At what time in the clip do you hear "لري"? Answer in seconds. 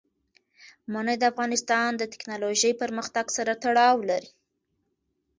4.09-4.29